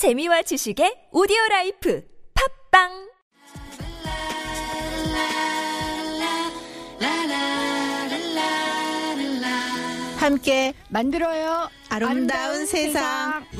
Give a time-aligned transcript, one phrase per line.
[0.00, 2.88] 재미와 지식의 오디오 라이프 팟빵
[10.16, 11.68] 함께 만들어요.
[11.90, 13.44] 아름다운, 세상.
[13.52, 13.59] 우리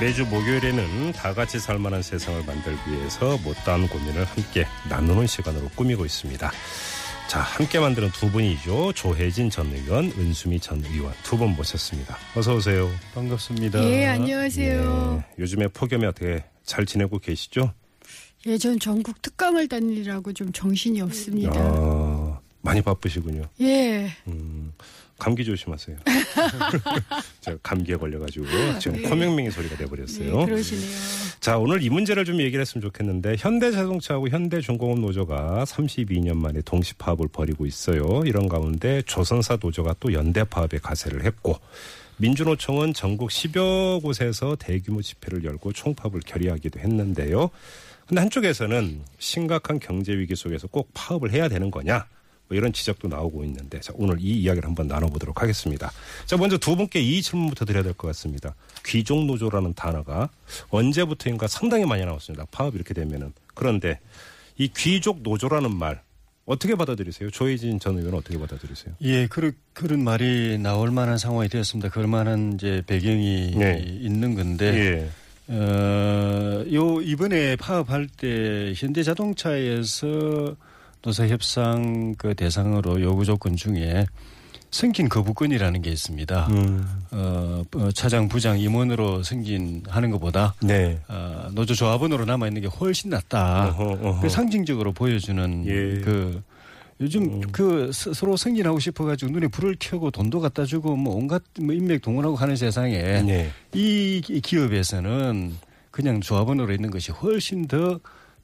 [0.00, 6.50] 매주 목요일에는 다 같이 살만한 세상을 만들기 위해서 못다한 고민을 함께 나누는 시간으로 꾸미고 있습니다.
[7.28, 8.92] 자, 함께 만드는 두 분이죠.
[8.94, 12.16] 조혜진 전 의원, 은수미 전 의원 두 분 모셨습니다.
[12.34, 12.90] 어서 오세요.
[13.14, 13.84] 반갑습니다.
[13.84, 15.22] 예, 안녕하세요.
[15.28, 17.72] 네, 요즘에 폭염에 어떻게 잘 지내고 계시죠?
[18.46, 21.52] 예, 전 전국 특강을 다니라고 좀 정신이 없습니다.
[21.54, 22.09] 아,
[22.62, 23.44] 많이 바쁘시군요.
[23.60, 24.10] 예.
[24.26, 24.72] 음,
[25.18, 25.96] 감기 조심하세요.
[27.40, 28.46] 제가 감기에 걸려가지고
[28.78, 29.08] 지금 네.
[29.08, 30.46] 코맹맹이 소리가 네, 돼버렸어요.
[30.46, 30.90] 그러시네요.
[31.40, 37.28] 자, 오늘 이 문제를 좀 얘기를 했으면 좋겠는데 현대자동차하고 현대중공업 노조가 32년 만에 동시 파업을
[37.28, 38.22] 벌이고 있어요.
[38.24, 41.58] 이런 가운데 조선사 노조가 또 연대 파업에 가세를 했고
[42.18, 47.50] 민주노총은 전국 10여 곳에서 대규모 집회를 열고 총파업을 결의하기도 했는데요.
[48.06, 52.06] 근데 한쪽에서는 심각한 경제 위기 속에서 꼭 파업을 해야 되는 거냐?
[52.50, 55.92] 뭐 이런 지적도 나오고 있는데 자, 오늘 이 이야기를 한번 나눠보도록 하겠습니다.
[56.26, 58.54] 자, 먼저 두 분께 이 질문부터 드려야 될 것 같습니다.
[58.84, 60.28] 귀족 노조라는 단어가
[60.70, 62.46] 언제부터인가 상당히 많이 나왔습니다.
[62.50, 64.00] 파업 이렇게 되면은 그런데
[64.58, 66.02] 이 귀족 노조라는 말
[66.44, 67.30] 어떻게 받아들이세요?
[67.30, 68.94] 조혜진 전 의원은 어떻게 받아들이세요?
[69.02, 71.90] 예, 그런 그런 말이 나올 만한 상황이 되었습니다.
[71.90, 73.78] 그럴 만한 이제 배경이 네.
[73.86, 74.66] 있는 건데,
[75.48, 75.54] 예.
[75.54, 80.56] 어, 요 이번에 파업할 때 현대자동차에서
[81.02, 84.06] 노사 협상 그 대상으로 요구 조건 중에
[84.72, 86.46] 승진 거부권이라는 게 있습니다.
[86.50, 86.86] 음.
[87.10, 91.00] 어, 어, 차장, 부장, 임원으로 승진하는 것보다 네.
[91.08, 93.68] 어, 노조 조합원으로 남아 있는 게 훨씬 낫다.
[93.70, 94.20] 어허, 어허.
[94.20, 96.00] 그 상징적으로 보여주는 예.
[96.02, 96.40] 그
[97.00, 101.74] 요즘 그 스- 서로 승진하고 싶어가지고 눈에 불을 켜고 돈도 갖다 주고 뭐 온갖 뭐
[101.74, 103.50] 인맥 동원하고 하는 세상에 네.
[103.74, 105.56] 이 기- 기업에서는
[105.90, 107.98] 그냥 조합원으로 있는 것이 훨씬 더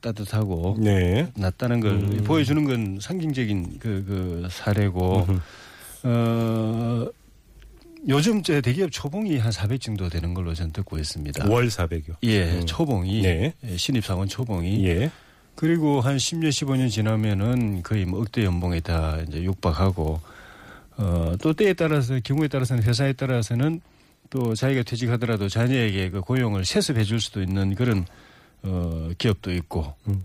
[0.06, 1.26] 따뜻하고 네.
[1.36, 2.24] 낫다는 걸 음.
[2.24, 5.40] 보여주는 건 상징적인 그, 그 사례고 음흠.
[6.04, 7.08] 어
[8.08, 11.50] 요즘 저 대기업 초봉이 한 400 정도 되는 걸로 저는 듣고 있습니다.
[11.50, 12.16] 월 400여.
[12.22, 12.66] 예, 음.
[12.66, 13.52] 초봉이 네.
[13.64, 15.10] 예, 신입사원 초봉이 예.
[15.56, 20.20] 그리고 한 10년, 15년 지나면은 거의 뭐 억대 연봉에 다 이제 육박하고,
[20.98, 23.80] 어, 또 때에 따라서, 경우에 따라서는 회사에 따라서는
[24.28, 28.04] 또 자기가 퇴직하더라도 자녀에게 그 고용을 세습해 줄 수도 있는 그런,
[28.62, 30.24] 어, 기업도 있고, 음.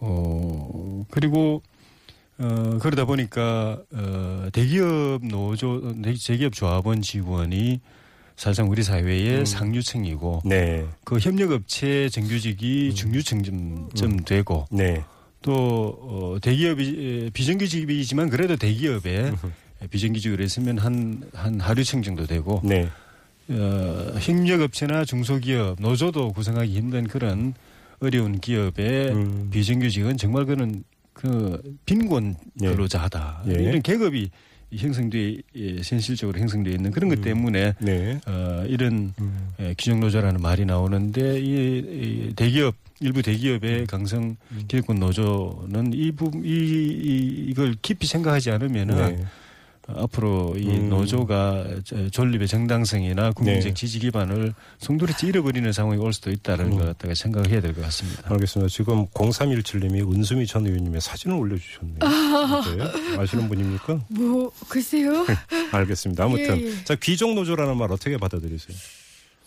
[0.00, 1.62] 어, 그리고,
[2.38, 7.80] 어, 그러다 보니까, 어, 대기업 노조, 대기업 조합원 직원이
[8.36, 10.86] 사실상 우리 사회의 상류층이고, 네.
[11.04, 15.02] 그 협력업체 정규직이 중류층쯤 되고 네.
[15.42, 19.32] 또 어, 대기업이 에, 비정규직이지만 그래도 대기업에
[19.90, 22.88] 비정규직으로 있으면 한 한 하류층 정도 되고 네.
[23.50, 27.54] 어, 협력업체나 중소기업 노조도 구성하기 힘든 그런
[28.00, 29.48] 어려운 기업의 음.
[29.50, 32.68] 비정규직은 정말 그는 그 빈곤 예.
[32.68, 33.52] 근로자다 예.
[33.54, 34.30] 이런 계급이
[34.72, 38.20] 형성돼 예, 현실적으로 형성돼 있는 그런 것 때문에 네.
[38.26, 39.48] 어, 이런 음.
[39.58, 44.36] 예, 규정노조라는 말이 나오는데 이, 이 대기업 일부 대기업의 강성
[44.68, 49.24] 기득권 노조는 이 부분 이, 이 이걸 깊이 생각하지 않으면은 네.
[49.88, 50.88] 어, 앞으로 이 음.
[50.90, 53.74] 노조가 저- 존립의 정당성이나 국민적 네.
[53.74, 56.76] 지지 기반을 송두리째 잃어버리는 상황이 올 수도 있다는 음.
[56.78, 58.22] 걸 갖다가 생각을 해야 될 것 같습니다.
[58.32, 58.68] 알겠습니다.
[58.68, 61.98] 지금 0317님이 은수미 전 의원님의 사진을 올려주셨네요.
[62.00, 63.18] 네.
[63.18, 64.00] 아시는 분입니까?
[64.08, 65.26] 뭐, 글쎄요.
[65.72, 66.24] 알겠습니다.
[66.24, 66.84] 아무튼 예, 예.
[66.84, 68.76] 자 귀족 노조라는 말 어떻게 받아들이세요?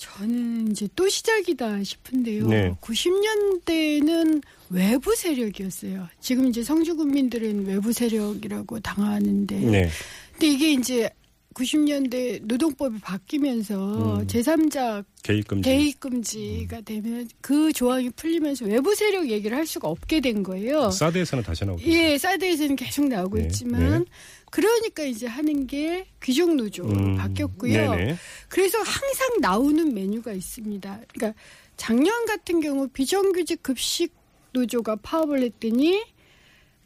[0.01, 2.47] 저는 이제 또 시작이다 싶은데요.
[2.47, 2.75] 네.
[2.81, 4.41] 90년대는
[4.72, 6.07] 외부 세력이었어요.
[6.19, 9.56] 지금 이제 성주 군민들은 외부 세력이라고 당하는데.
[9.59, 9.89] 네.
[10.31, 11.07] 근데 이게 이제
[11.53, 14.25] 90년대 노동법이 바뀌면서 음.
[14.25, 15.69] 제3자 개입 금지.
[15.69, 20.89] 대입 금지가 되면 그 조항이 풀리면서 외부 세력 얘기를 할 수가 없게 된 거예요.
[20.89, 21.83] 사드에서는 다시 나오고.
[21.83, 24.06] 예, 사드에서는 계속 나오고 네, 있지만 네.
[24.51, 27.95] 그러니까 이제 하는 게 귀족 노조로 음, 바뀌었고요.
[27.95, 28.15] 네네.
[28.50, 31.00] 그래서 항상 나오는 메뉴가 있습니다.
[31.13, 31.39] 그러니까
[31.77, 34.13] 작년 같은 경우 비정규직 급식
[34.51, 36.03] 노조가 파업을 했더니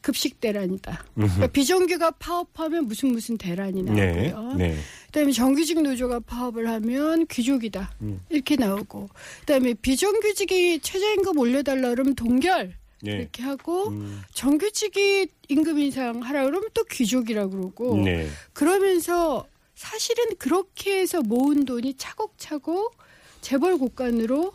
[0.01, 1.03] 급식 대란이다.
[1.15, 4.29] 그러니까 비정규가 파업하면 무슨 무슨 대란이 네.
[4.29, 4.53] 나오고요.
[4.53, 4.77] 네.
[5.07, 8.21] 그다음에 정규직 노조가 파업을 하면 귀족이다 음.
[8.29, 9.09] 이렇게 나오고
[9.39, 13.17] 그다음에 비정규직이 최저임금 올려달라 그러면 동결 네.
[13.17, 18.27] 이렇게 하고 음, 정규직이 임금 인상 하라 그러면 또 귀족이라 그러고 네.
[18.53, 19.45] 그러면서
[19.75, 22.95] 사실은 그렇게 해서 모은 돈이 차곡차곡
[23.41, 24.53] 재벌 곳간으로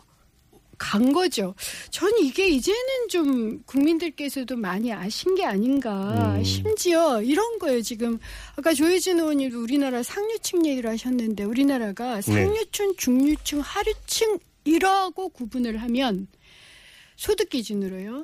[0.81, 1.53] 간 거죠.
[1.91, 6.35] 전 이게 이제는 좀 국민들께서도 많이 아신 게 아닌가.
[6.37, 6.43] 음.
[6.43, 7.83] 심지어 이런 거예요.
[7.83, 8.17] 지금
[8.55, 12.21] 아까 조혜진 의원님도 우리나라 상류층 얘기를 하셨는데 우리나라가 네.
[12.21, 16.27] 상류층, 중류층, 하류층 이라고 구분을 하면
[17.15, 18.23] 소득 기준으로요.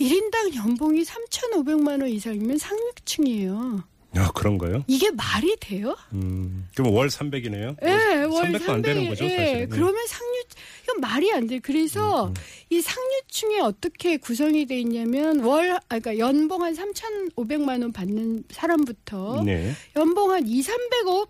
[0.00, 3.82] 1인당 연봉이 3,500만 원 이상이면 상류층이에요.
[4.18, 4.82] 아, 그런가요?
[4.86, 5.94] 이게 말이 돼요?
[6.12, 7.76] 음, 그럼 월 300이네요?
[7.82, 9.62] 예, 월 300도 안 되는 거죠, 예, 사실은.
[9.64, 10.42] 음, 그러면 상류
[10.84, 11.58] 이건 말이 안 돼.
[11.58, 12.32] 그래서
[12.70, 19.42] 이 상류층에 어떻게 구성이 돼 있냐면 월 아, 그러니까 연봉 한 3,500만 원 받는 사람부터
[19.44, 19.72] 네.
[19.96, 21.28] 연봉 한 2, 300억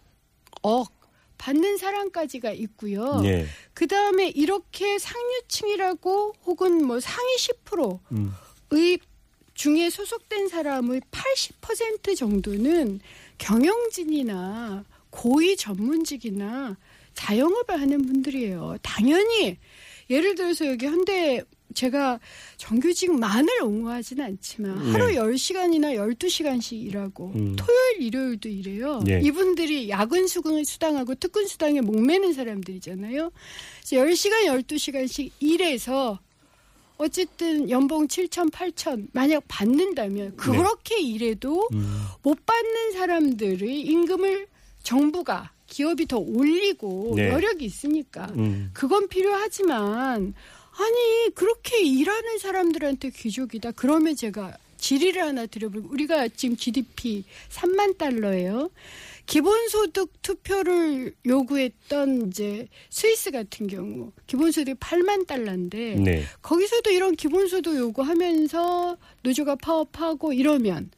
[0.63, 0.93] 억
[1.39, 3.21] 받는 사람까지가 있고요.
[3.21, 3.47] 네.
[3.75, 8.33] 그 다음에 이렇게 상류층이라고 혹은 뭐 상위 10%의 음.
[9.55, 13.01] 중에 소속된 사람의 80% 정도는
[13.39, 16.77] 경영진이나 고위 전문직이나
[17.15, 18.77] 자영업을 하는 분들이에요.
[18.83, 19.57] 당연히
[20.11, 21.43] 예를 들어서 여기 현대
[21.75, 22.19] 제가
[22.57, 24.93] 정규직만을 옹호하지는 않지만 네.
[24.93, 27.57] 하루 10시간이나 12시간씩 일하고 음.
[27.57, 29.01] 토요일 일요일도 일해요.
[29.05, 29.21] 네.
[29.23, 33.31] 이분들이 야근 수당을 수당하고 특근 수당에 목매는 사람들이잖아요.
[33.89, 36.19] 그래서 10시간 12시간씩 일해서
[36.99, 41.79] 어쨌든 연봉 7천, 8천 만약 받는다면 그렇게 일해도 네.
[41.79, 42.05] 음.
[42.23, 44.47] 못 받는 사람들의 임금을
[44.83, 47.29] 정부가 기업이 더 올리고 네.
[47.29, 48.71] 여력이 있으니까 음.
[48.73, 50.35] 그건 필요하지만
[50.79, 58.71] 아니 그렇게 일하는 사람들한테 귀족이다 그러면 제가 질의를 하나 드려보고 우리가 지금 GDP 3만 달러예요.
[59.25, 66.23] 기본소득 투표를 요구했던 이제 스위스 같은 경우 기본소득이 8만 달러인데 네.
[66.43, 70.91] 거기서도 이런 기본소득 요구하면서 노조가 파업하고 이러면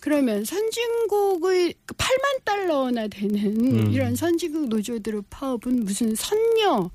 [0.00, 3.92] 그러면 선진국의 8만 달러나 되는 음.
[3.92, 6.90] 이런 선진국 노조들의 파업은 무슨 선녀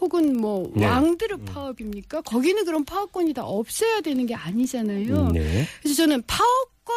[0.00, 0.86] 혹은 뭐 네.
[0.86, 2.22] 왕들의 파업입니까?
[2.22, 5.30] 거기는 그런 파업권이 다 없애야 되는 게 아니잖아요.
[5.32, 5.64] 네.
[5.80, 6.96] 그래서 저는 파업권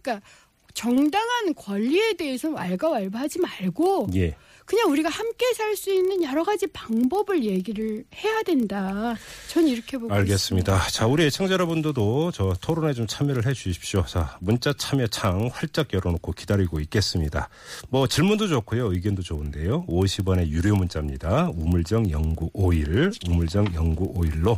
[0.00, 0.26] 그러니까
[0.74, 4.36] 정당한 권리에 대해서 왈가왈부하지 말고 예.
[4.70, 9.16] 그냥 우리가 함께 살 수 있는 여러 가지 방법을 얘기를 해야 된다.
[9.48, 10.14] 저는 이렇게 보고 있습니다.
[10.14, 10.88] 알겠습니다.
[10.88, 14.04] 자, 우리 애청자 여러분들도 저 토론에 좀 참여를 해 주십시오.
[14.06, 17.48] 자, 문자 참여 창 활짝 열어놓고 기다리고 있겠습니다.
[17.88, 18.92] 뭐 질문도 좋고요.
[18.92, 19.86] 의견도 좋은데요.
[19.86, 21.50] 50원의 유료 문자입니다.
[21.54, 22.04] 우물정
[22.52, 24.56] 0951, 우물정 0951로 아,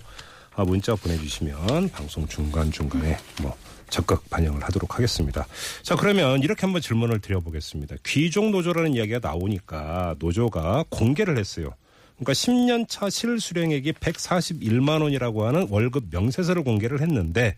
[0.56, 3.56] 문자 보내주시면 방송 중간중간에 뭐
[3.88, 5.46] 적극 반영을 하도록 하겠습니다.
[5.82, 7.96] 자, 그러면 이렇게 한번 질문을 드려보겠습니다.
[8.04, 11.74] 귀족 노조라는 이야기가 나오니까 노조가 공개를 했어요.
[12.16, 17.56] 그러니까 10년 차 실수령액이 141만 원이라고 하는 월급 명세서를 공개를 했는데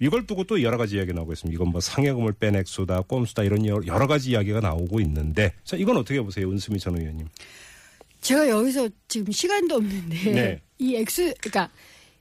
[0.00, 1.54] 이걸 두고 또 여러 가지 이야기가 나오고 있습니다.
[1.54, 6.20] 이건 뭐 상여금을 뺀 액수다, 꼼수다 이런 여러 가지 이야기가 나오고 있는데 자, 이건 어떻게
[6.20, 6.50] 보세요?
[6.50, 7.26] 은수미 전 의원님.
[8.20, 10.60] 제가 여기서 지금 시간도 없는데 네.
[10.78, 11.70] 이 액수 그러니까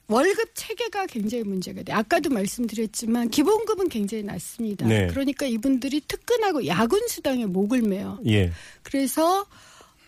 [0.09, 1.91] 월급 체계가 굉장히 문제가 돼.
[1.91, 4.87] 아까도 말씀드렸지만 기본급은 굉장히 낮습니다.
[4.87, 5.07] 네.
[5.07, 8.17] 그러니까 이분들이 특근하고 야근 수당에 목을 매요.
[8.25, 8.51] 예.
[8.83, 9.45] 그래서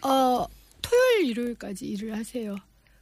[0.01, 0.46] 어
[0.81, 2.56] 토요일 일요일까지 일을 하세요.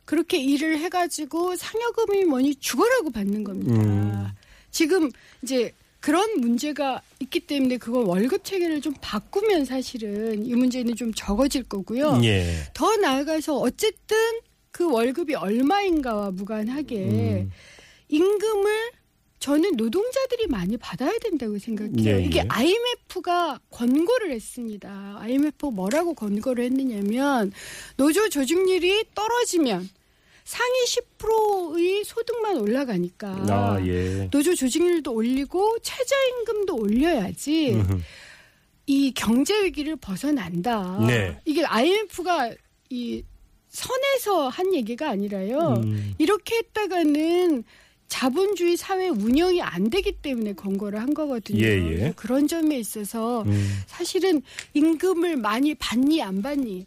[0.06, 3.76] 그렇게 일을 해가지고 상여금이 뭐니 죽어라고 받는 겁니다.
[3.76, 4.28] 음.
[4.72, 5.12] 지금
[5.44, 11.64] 이제 그런 문제가 있기 때문에 그걸 월급 체계를 좀 바꾸면 사실은 이 문제는 좀 적어질
[11.64, 12.22] 거고요.
[12.24, 12.56] 예.
[12.74, 14.18] 더 나아가서 어쨌든
[14.72, 17.52] 그 월급이 얼마인가와 무관하게 음.
[18.10, 18.92] 임금을
[19.40, 22.18] 저는 노동자들이 많이 받아야 된다고 생각해요.
[22.20, 22.46] 예, 이게 예.
[22.50, 25.18] IMF가 권고를 했습니다.
[25.20, 27.52] IMF 뭐라고 권고를 했느냐면
[27.98, 29.88] 노조 조직률이 떨어지면
[30.44, 34.30] 상위 10%의 소득만 올라가니까 아, 예.
[34.32, 37.84] 노조 조직률도 올리고 최저임금도 올려야지.
[38.88, 41.00] 이 경제 위기를 벗어난다.
[41.06, 41.38] 네.
[41.46, 42.52] 이게 IMF가
[42.90, 43.22] 이
[43.70, 45.82] 선에서 한 얘기가 아니라요.
[45.84, 46.14] 음.
[46.18, 47.64] 이렇게 했다가는
[48.08, 51.64] 자본주의 사회 운영이 안 되기 때문에 권고를 한 거거든요.
[51.66, 52.14] 예, 예.
[52.16, 53.82] 그런 점에 있어서 음.
[53.86, 54.42] 사실은
[54.74, 56.86] 임금을 많이 받니 안 받니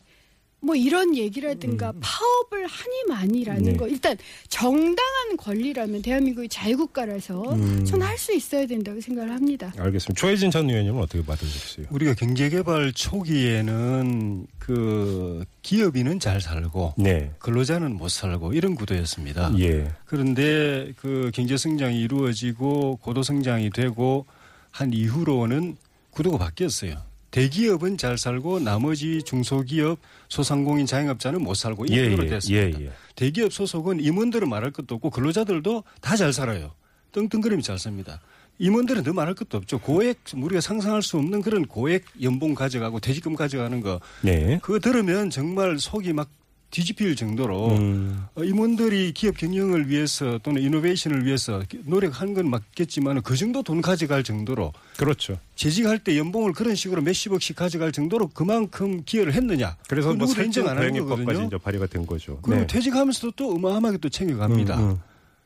[0.62, 3.64] 뭐 이런 얘기라든가 파업을 하니 많이라는 음.
[3.64, 3.76] 네.
[3.76, 4.16] 거 일단
[4.48, 7.84] 정당한 권리라면 대한민국이 자유국가라서 음.
[7.84, 9.72] 저는 할 수 있어야 된다고 생각을 합니다.
[9.78, 10.20] 알겠습니다.
[10.20, 11.86] 조혜진 전 의원님은 어떻게 받으셨어요?
[11.88, 17.30] 우리가 경제개발 초기에는 그 기업인은 잘 살고 네.
[17.38, 19.54] 근로자는 못 살고 이런 구도였습니다.
[19.58, 19.90] 예.
[20.04, 24.26] 그런데 그 경제 성장이 이루어지고 고도 성장이 되고
[24.70, 25.78] 한 이후로는
[26.10, 26.96] 구도가 바뀌었어요.
[27.30, 32.80] 대기업은 잘 살고 나머지 중소기업, 소상공인 자영업자는 못 살고 이 예, 구도로 예, 됐습니다.
[32.80, 32.92] 예, 예.
[33.14, 36.72] 대기업 소속은 임원들은 말할 것도 없고 근로자들도 다 잘 살아요.
[37.12, 38.20] 떵떵거리면 잘 삽니다.
[38.58, 39.78] 임원들은 더 말할 것도 없죠.
[39.78, 44.58] 고액 우리가 상상할 수 없는 그런 고액 연봉 가져가고 퇴직금 가져가는 거 네.
[44.62, 46.28] 그거 들으면 정말 속이 막
[46.70, 48.24] 뒤집힐 정도로 음.
[48.34, 54.22] 어, 임원들이 기업 경영을 위해서 또는 이노베이션을 위해서 노력한 건 맞겠지만 그 정도 돈 가져갈
[54.22, 55.38] 정도로 그렇죠.
[55.56, 59.76] 재직할 때 연봉을 그런 식으로 몇십억씩 가져갈 정도로 그만큼 기여를 했느냐.
[59.88, 61.46] 그래서 뭐 인정 안 하는 거거든요.
[61.46, 62.38] 이제 발의가 된 거죠.
[62.42, 62.66] 그리고 네.
[62.66, 64.78] 퇴직하면서도 또 어마어마하게 또 챙겨갑니다.
[64.78, 65.00] 음, 음.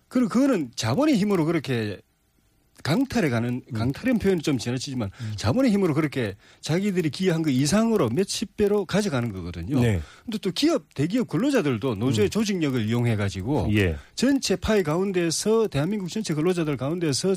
[0.09, 2.00] 그리고 그거는 자본의 힘으로 그렇게
[2.83, 8.85] 강탈해 가는 강탈의 표현이 좀 지나치지만 자본의 힘으로 그렇게 자기들이 기여한 그 이상으로 몇십 배로
[8.85, 9.81] 가져가는 거거든요.
[9.81, 10.00] 네.
[10.25, 13.97] 근데 또 기업 대기업 근로자들도 노조의 조직력을 이용해 가지고 예.
[14.14, 17.37] 전체 파이 가운데서 대한민국 전체 근로자들 가운데서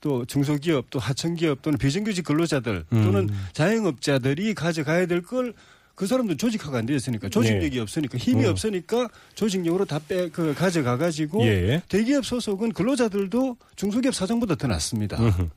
[0.00, 5.54] 또 중소기업 또 하청기업 또는 비정규직 근로자들 또는 자영업자들이 가져가야 될 걸
[5.96, 8.50] 그 사람들 조직화가 안 되어 있으니까 조직력이 없으니까 힘이 음.
[8.50, 11.82] 없으니까 조직력으로 다 빼 그 가져가 가지고 예.
[11.88, 15.16] 대기업 소속은 근로자들도 중소기업 사장보다 더 낫습니다.
[15.18, 15.48] 음흠.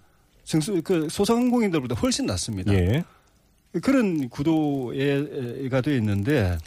[0.46, 2.74] 중소 그 소상공인들보다 훨씬 낫습니다.
[2.74, 3.04] 예.
[3.84, 6.58] 그런 구도가 되어 있는데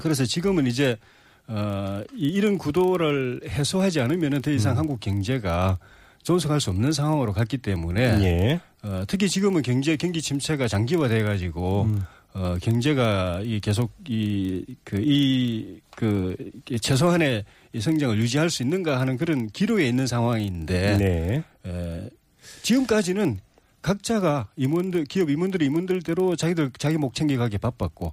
[0.00, 0.98] 그래서 지금은 이제
[1.46, 4.56] 어, 이- 이런 구도를 해소하지 않으면 더 음.
[4.56, 5.78] 이상 한국 경제가
[6.24, 8.60] 존속할 수 없는 상황으로 갔기 때문에 예.
[8.82, 12.02] 어, 특히 지금은 경제 경기 침체가 장기화돼 가지고 음.
[12.32, 16.34] 어, 경제가 이 계속 이 그 이 그
[16.80, 17.44] 최소한의
[17.74, 21.44] 이 성장을 유지할 수 있는가 하는 그런 기로에 있는 상황인데 네.
[21.66, 22.08] 에,
[22.62, 23.40] 지금까지는
[23.82, 28.12] 각자가 임원들 기업 임원들이 임원들대로 자기들 자기 목 챙겨가기 바빴고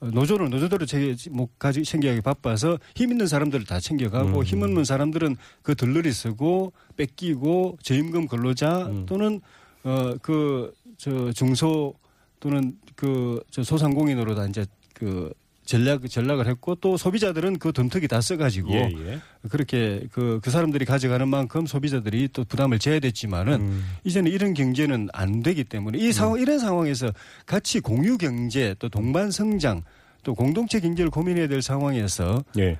[0.00, 4.44] 어, 노조는 노조대로 자기 목 가지 챙겨가기 바빠서 힘 있는 사람들을 다 챙겨가고 음.
[4.44, 9.06] 힘 없는 사람들은 그 들러리 쓰고 뺏기고 저임금 근로자 음.
[9.06, 9.40] 또는
[9.84, 11.94] 어 그 저 중소
[12.40, 15.32] 또는 그 저 소상공인으로 다 이제 그
[15.64, 19.20] 전략 전략을 했고 또 소비자들은 그 덤터기 다 써가지고 예, 예.
[19.50, 23.84] 그렇게 그, 그 사람들이 가져가는 만큼 소비자들이 또 부담을 져야 됐지만은 음.
[24.04, 27.12] 이제는 이런 경제는 안 되기 때문에 이 상황, 이런 상황에서
[27.44, 29.82] 같이 공유 경제 또 동반 성장
[30.22, 32.78] 또 공동체 경제를 고민해야 될 상황에서 예.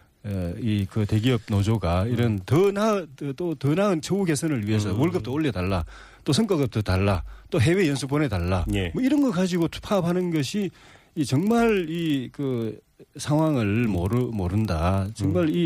[0.61, 5.01] 이그 대기업 노조가 이런 더 나은 또더 나은 처우 개선을 위해서 음.
[5.01, 5.85] 월급도 올려달라
[6.29, 8.91] 또 성과급도 달라 또 해외 연수 보내달라 예.
[8.93, 10.71] 뭐 이런 거 가지고 파업하는 것이
[11.15, 12.79] 이 정말 이 그
[13.17, 15.63] 상황을 모르 모른다 정말 이뭐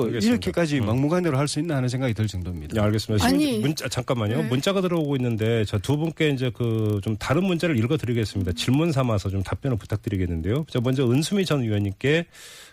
[0.00, 0.06] 음.
[0.06, 0.18] 알겠습니다.
[0.26, 0.86] 이렇게까지 음.
[0.86, 2.74] 막무가내로 할 수 있나 하는 생각이 들 정도입니다.
[2.74, 3.24] 네, 알겠습니다.
[3.24, 3.58] 아니.
[3.58, 4.36] 문자 잠깐만요.
[4.38, 4.48] 네.
[4.48, 8.52] 문자가 들어오고 있는데 저 두 분께 이제 그 좀 다른 문자를 읽어드리겠습니다.
[8.52, 10.64] 질문 삼아서 좀 답변을 부탁드리겠는데요.
[10.70, 12.26] 자 먼저 은수미 전 의원님께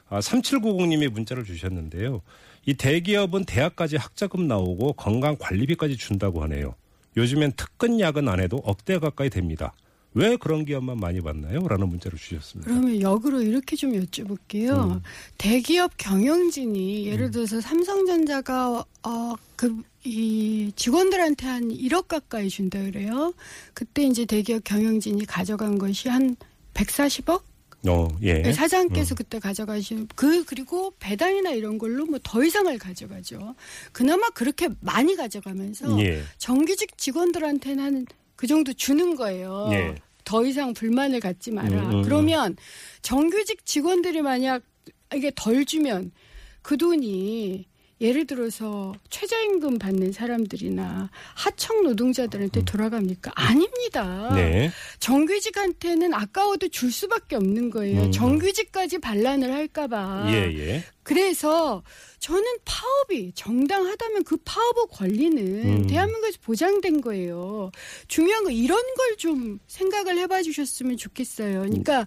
[0.09, 2.21] 아, 3790님이 문자를 주셨는데요.
[2.65, 6.75] 이 대기업은 대학까지 학자금 나오고 건강 관리비까지 준다고 하네요.
[7.17, 9.73] 요즘엔 특근 야근 안 해도 억대 가까이 됩니다.
[10.13, 11.67] 왜 그런 기업만 많이 받나요?
[11.67, 12.71] 라는 문자를 주셨습니다.
[12.71, 14.93] 그러면 역으로 이렇게 좀 여쭤볼게요.
[14.93, 15.01] 음.
[15.37, 23.33] 대기업 경영진이 예를 들어서 삼성전자가 어, 어그이 직원들한테 한 1억 가까이 준다 그래요.
[23.73, 26.35] 그때 이제 대기업 경영진이 가져간 것이 한
[26.73, 27.41] 140억?
[27.85, 28.41] 어, 예.
[28.41, 33.55] 네, 사장께서 그때 가져가신 그 그리고 배당이나 이런 걸로 뭐 더 이상을 가져가죠.
[33.91, 36.21] 그나마 그렇게 많이 가져가면서 예.
[36.37, 38.05] 정규직 직원들한테는
[38.37, 39.69] 한그 정도 주는 거예요.
[39.71, 39.95] 예.
[40.23, 41.69] 더 이상 불만을 갖지 마라.
[41.69, 42.57] 음, 음, 그러면
[43.01, 44.63] 정규직 직원들이 만약
[45.15, 46.11] 이게 덜 주면
[46.61, 47.65] 그 돈이
[47.99, 53.31] 예를 들어서 최저임금 받는 사람들이나 하청 노동자들한테 돌아갑니까?
[53.35, 54.29] 아닙니다.
[54.31, 54.35] 음.
[54.35, 54.71] 네.
[54.99, 58.03] 정규직한테는 아까워도 줄 수밖에 없는 거예요.
[58.03, 58.11] 음.
[58.11, 60.25] 정규직까지 반란을 할까봐.
[60.29, 60.83] 예, 예.
[61.01, 61.81] 그래서
[62.19, 65.87] 저는 파업이 정당하다면 그 파업의 권리는 음.
[65.87, 67.71] 대한민국에서 보장된 거예요.
[68.07, 71.61] 중요한 건 이런 걸 좀 생각을 해봐 주셨으면 좋겠어요.
[71.61, 72.05] 그러니까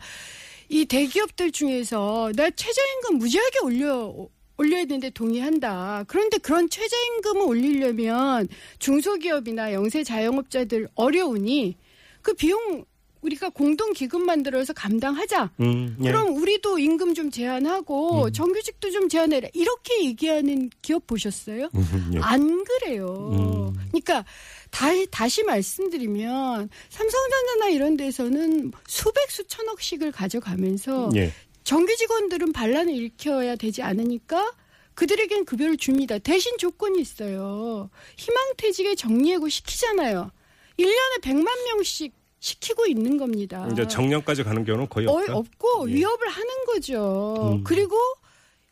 [0.69, 4.15] 이 대기업들 중에서 나 최저임금 무지하게 올려
[4.61, 6.05] 올려야 되는데 동의한다.
[6.07, 8.47] 그런데 그런 최저임금을 올리려면
[8.79, 11.77] 중소기업이나 영세 자영업자들 어려우니
[12.21, 12.85] 그 비용
[13.23, 15.51] 우리가 공동 기금 만들어서 감당하자.
[15.61, 16.05] 음, 예.
[16.05, 19.49] 그럼 우리도 임금 좀 제한하고 정규직도 좀 제한해라.
[19.53, 21.69] 이렇게 얘기하는 기업 보셨어요?
[21.75, 22.19] 음, 예.
[22.21, 23.31] 안 그래요.
[23.33, 23.89] 음.
[23.89, 24.25] 그러니까
[24.71, 31.31] 다, 다시 말씀드리면 삼성전자나 이런 데서는 수백 수천억씩을 가져가면서 예.
[31.65, 34.53] 정규 직원들은 반란을 일으켜야 되지 않으니까
[34.95, 36.19] 그들에겐 급여를 줍니다.
[36.19, 37.91] 대신 조건이 있어요.
[38.17, 40.31] 희망퇴직에 정리해고 시키잖아요.
[40.79, 43.69] 1년에 100만 명씩 시키고 있는 겁니다.
[43.71, 45.37] 이제 정년까지 가는 경우는 거의 어, 없다.
[45.37, 45.95] 없고 예.
[45.95, 47.53] 위협을 하는 거죠.
[47.59, 47.65] 음.
[47.65, 47.97] 그리고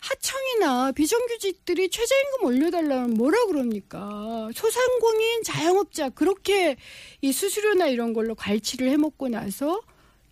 [0.01, 4.49] 하청이나 비정규직들이 최저임금 올려달라면 뭐라 그럽니까?
[4.55, 6.77] 소상공인 자영업자 그렇게
[7.21, 9.81] 이 수수료나 이런 걸로 갈취를 해먹고 나서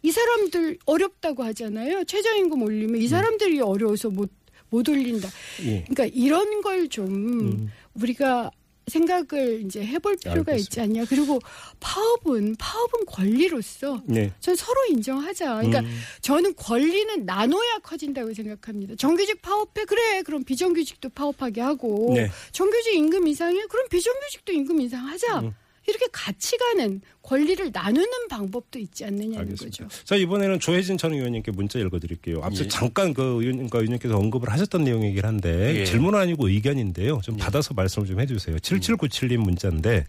[0.06, 2.04] 이 사람들 어렵다고 하잖아요.
[2.04, 4.30] 최저임금 올리면 이 사람들이 어려워서 못,
[4.70, 5.28] 못 올린다.
[5.64, 5.82] 예.
[5.88, 7.72] 그러니까 이런 걸좀 음.
[7.94, 8.52] 우리가
[8.86, 10.56] 생각을 이제 해볼 필요가 알겠습니다.
[10.58, 11.06] 있지 않냐.
[11.06, 11.40] 그리고
[11.80, 14.32] 파업은 파업은 권리로서 네.
[14.38, 15.56] 전 서로 인정하자.
[15.56, 15.98] 그러니까 음.
[16.20, 18.94] 저는 권리는 나눠야 커진다고 생각합니다.
[18.94, 22.30] 정규직 파업해 그래 그럼 비정규직도 파업하게 하고 네.
[22.52, 25.40] 정규직 임금 인상해 그럼 비정규직도 임금 인상하자.
[25.40, 25.52] 음.
[25.86, 29.84] 이렇게 같이 가는 권리를 나누는 방법도 있지 않느냐는 알겠습니다.
[29.84, 30.04] 거죠.
[30.04, 32.40] 자 이번에는 조혜진 전 의원님께 문자 읽어드릴게요.
[32.42, 32.68] 앞서 예.
[32.68, 35.84] 잠깐 그 의원님과 의원님께서 언급을 하셨던 내용이긴 한데 예.
[35.84, 37.20] 질문은 아니고 의견인데요.
[37.22, 38.56] 좀 받아서 말씀을 좀 해주세요.
[38.56, 40.06] 7797님 문자인데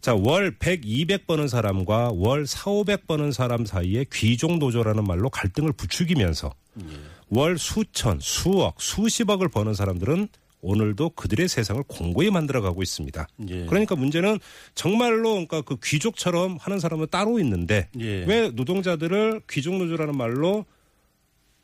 [0.00, 5.72] 자월 100, 200 버는 사람과 월 4, 500 버는 사람 사이에 귀족 노조라는 말로 갈등을
[5.72, 6.52] 부추기면서
[7.30, 10.28] 월 수천, 수억, 수십억을 버는 사람들은
[10.64, 13.28] 오늘도 그들의 세상을 공고히 만들어가고 있습니다.
[13.50, 13.66] 예.
[13.66, 14.38] 그러니까 문제는
[14.74, 18.24] 정말로 그러니까 그 귀족처럼 하는 사람은 따로 있는데 예.
[18.24, 20.64] 왜 노동자들을 귀족 노조라는 말로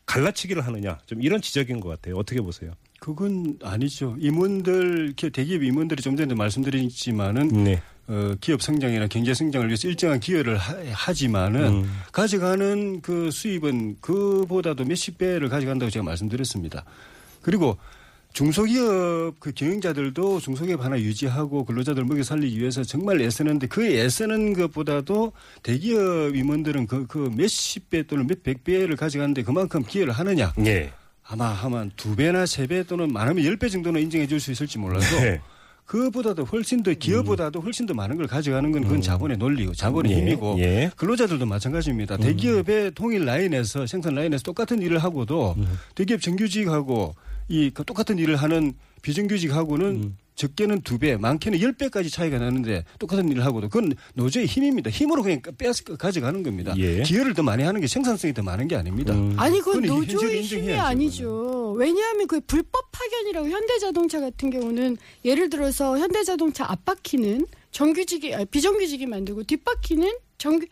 [0.07, 2.17] 갈라치기를 하느냐 좀 이런 지적인 것 같아요.
[2.17, 2.73] 어떻게 보세요?
[2.99, 4.17] 그건 아니죠.
[4.19, 7.83] 임원들, 기- 대기업 임원들이 좀 전에 말씀드렸지만은 네.
[8.09, 12.01] 어, 기업 성장이나 경제 성장을 위해서 일정한 기여를 하, 지만은 음.
[12.13, 16.85] 가져가는 그 수입은 그보다도 몇십 배를 가져간다고 제가 말씀드렸습니다.
[17.41, 17.79] 그리고
[18.33, 25.33] 중소기업 그 경영자들도 중소기업 하나 유지하고 근로자들 먹여 살리기 위해서 정말 애쓰는데 그 애쓰는 것보다도
[25.63, 30.53] 대기업 임원들은 그, 그 몇십 배 또는 몇백 배를 가져가는데 그만큼 기여를 하느냐.
[30.65, 30.93] 예.
[31.25, 34.79] 아마 하면 두 배나 세 배 또는 많으면 열 배 정도는 인정해 줄 수 있을지
[34.79, 35.41] 몰라도 네.
[35.87, 40.17] 그보다도 훨씬 더 기업보다도 훨씬 더 많은 걸 가져가는 건 그건 자본의 논리고 자본의 예,
[40.19, 40.91] 힘이고 예.
[40.97, 42.17] 근로자들도 마찬가지입니다.
[42.17, 45.57] 대기업의 통일 라인에서 생산 라인에서 똑같은 일을 하고도
[45.97, 47.15] 대기업 정규직하고
[47.51, 53.45] 이그 똑같은 일을 하는 비정규직하고는 적게는 두 배, 많게는 열 배까지 차이가 나는데 똑같은 일을
[53.45, 54.89] 하고도 그건 노조의 힘입니다.
[54.89, 56.73] 힘으로 그냥 빼앗 가져가는 겁니다.
[56.79, 57.03] 예.
[57.03, 59.13] 기여를 더 많이 하는 게 생산성이 더 많은 게 아닙니다.
[59.37, 61.73] 아니 그건 그건 노조의 힘이 인정해야죠, 아니죠.
[61.73, 69.43] 왜냐하면 그 불법 파견이라고 현대자동차 같은 경우는 예를 들어서 현대자동차 앞바퀴는 정규직이 아니, 비정규직이 만들고
[69.43, 70.67] 뒷바퀴는 정규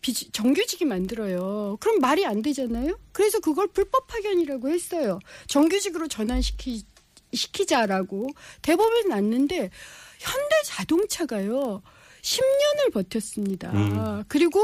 [0.00, 1.76] 비, 정규직이 만들어요.
[1.80, 2.98] 그럼 말이 안 되잖아요.
[3.12, 5.18] 그래서 그걸 불법 파견이라고 했어요.
[5.46, 6.84] 정규직으로 전환시키
[7.32, 8.28] 시키자라고
[8.62, 9.70] 대법에 났는데
[10.18, 11.82] 현대 자동차가요.
[12.22, 13.70] 10년을 버텼습니다.
[13.72, 14.24] 음.
[14.28, 14.60] 그리고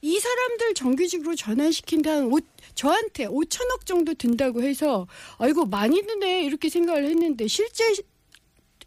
[0.00, 2.38] 이 사람들 정규직으로 전환시킨다 한 오,
[2.74, 5.06] 저한테 5천억 정도 든다고 해서
[5.38, 7.92] 아이고 많이 드네 이렇게 생각을 했는데 실제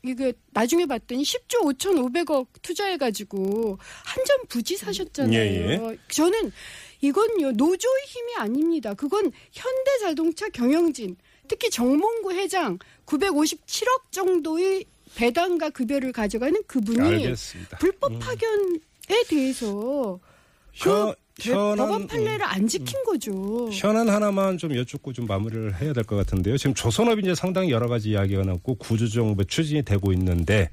[0.07, 5.39] 이게 나중에 봤더니 10조 5,500억 투자해가지고 한점 부지 사셨잖아요.
[5.39, 6.51] 예, 저는
[7.01, 8.93] 이건요 노조의 힘이 아닙니다.
[8.93, 11.15] 그건 현대자동차 경영진
[11.47, 17.77] 특히 정몽구 회장 957억 정도의 배당과 급여를 가져가는 그분이 알겠습니다.
[17.77, 20.19] 불법 파견에 대해서
[20.77, 23.69] 현- 그 대- 법원 현안 판례를 안 지킨 거죠.
[23.71, 26.57] 현안 하나만 좀 여쭙고 좀 마무리를 해야 될 것 같은데요.
[26.57, 30.69] 지금 조선업이 이제 상당히 여러 가지 이야기가 나고 구조정부 추진이 되고 있는데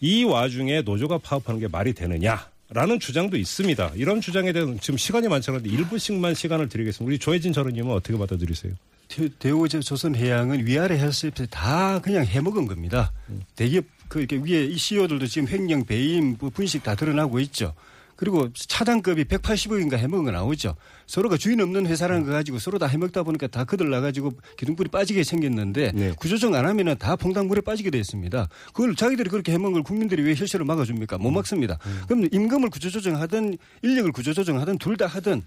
[0.00, 2.48] 이 와중에 노조가 파업하는 게 말이 되느냐?
[2.70, 3.92] 라는 주장도 있습니다.
[3.94, 7.06] 이런 주장에 대해서 지금 시간이 많지 않은데 일부씩만 시간을 드리겠습니다.
[7.08, 8.72] 우리 조혜진 전원님은 어떻게 받아들이세요?
[9.08, 13.12] 대- 대우 조선 해양은 위아래 헬스업체 다 그냥 해먹은 겁니다.
[13.54, 17.74] 대기업 그 이렇게 위에 이 CEO들도 지금 횡령 배임 뭐 분식 다 드러나고 있죠.
[18.16, 20.76] 그리고 차장급이 180억인가 해먹은 거 나오죠.
[21.06, 25.24] 서로가 주인 없는 회사라는 거 가지고 서로 다 해먹다 보니까 다 그들 나가지고 기둥불이 빠지게
[25.24, 26.12] 생겼는데 네.
[26.18, 28.48] 구조정 안 하면은 다 퐁당물에 빠지게 돼 있습니다.
[28.72, 31.18] 그걸 자기들이 그렇게 해먹은 걸 국민들이 왜 혈세를 막아줍니까?
[31.18, 31.78] 못 막습니다.
[32.06, 35.42] 그럼 임금을 구조조정하든 인력을 구조조정하든 둘 다 하든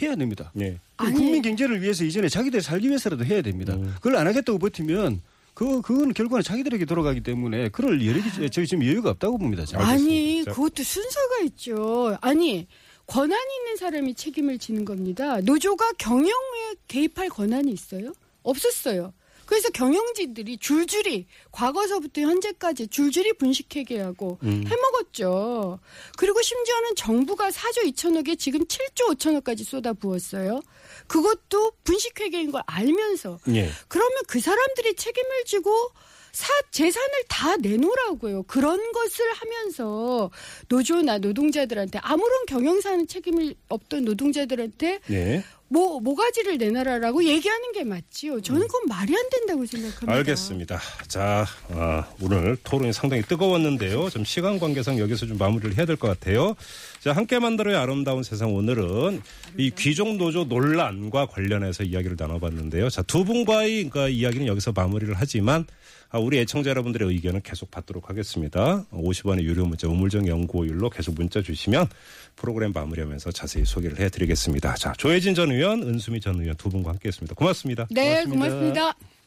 [0.00, 0.50] 해야 됩니다.
[0.54, 0.78] 네.
[0.96, 3.76] 국민 경제를 위해서 이전에 자기들 살기 위해서라도 해야 됩니다.
[3.96, 5.20] 그걸 안 하겠다고 버티면
[5.54, 9.64] 그 그건 결국은 자기들에게 돌아가기 때문에 그럴 여력이 저희 지금 여유가 없다고 봅니다.
[9.64, 9.84] 저는.
[9.84, 10.52] 아니 자.
[10.52, 12.16] 그것도 순서가 있죠.
[12.20, 12.66] 아니
[13.06, 15.40] 권한이 있는 사람이 책임을 지는 겁니다.
[15.40, 18.12] 노조가 경영에 개입할 권한이 있어요?
[18.42, 19.12] 없었어요.
[19.46, 25.78] 그래서 경영진들이 줄줄이 과거서부터 현재까지 줄줄이 분식회계하고 해먹었죠.
[26.16, 30.60] 그리고 심지어는 정부가 4조 2천억에 지금 7조 5천억까지 쏟아 부었어요.
[31.06, 33.70] 그것도 분식회계인 걸 알면서 예.
[33.88, 35.90] 그러면 그 사람들이 책임을 지고
[36.32, 38.44] 사 재산을 다 내놓으라고요.
[38.44, 40.30] 그런 것을 하면서
[40.68, 45.44] 노조나 노동자들한테 아무런 경영사는 책임을 없던 노동자들한테 네.
[45.68, 48.40] 뭐 모가지를 내놔라라고 얘기하는 게 맞지요.
[48.42, 50.12] 저는 그건 말이 안 된다고 생각합니다.
[50.12, 50.80] 알겠습니다.
[51.08, 54.10] 자, 아, 오늘 토론이 상당히 뜨거웠는데요.
[54.10, 56.56] 좀 시간 관계상 여기서 좀 마무리를 해야 될 것 같아요.
[57.02, 59.22] 자, 함께 만들어야 아름다운 세상 오늘은
[59.58, 62.90] 이 귀족 노조 논란과 관련해서 이야기를 나눠봤는데요.
[62.90, 65.66] 자, 두 분과의 그러니까 이야기는 여기서 마무리를 하지만
[66.10, 68.84] 아, 우리 애청자 여러분들의 의견은 계속 받도록 하겠습니다.
[68.92, 71.88] 50원의 유료 문자 우물정 연구일로 계속 문자 주시면
[72.36, 74.76] 프로그램 마무리하면서 자세히 소개를 해드리겠습니다.
[74.76, 77.34] 자, 조혜진 전 의원, 은수미 전 의원 두 분과 함께했습니다.
[77.34, 77.88] 고맙습니다.
[77.90, 78.32] 네, 고맙습니다.
[78.32, 79.21] 고맙습니다.